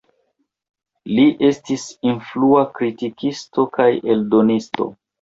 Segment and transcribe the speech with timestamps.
[1.17, 4.95] Li estis influa kritikisto kaj eldonisto.